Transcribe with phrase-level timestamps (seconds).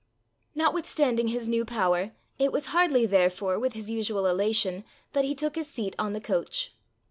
[0.55, 5.53] Notwithstanding his new power, it was hardly, therefore, with his usual elation, that he took
[5.55, 6.73] his seat on the coach.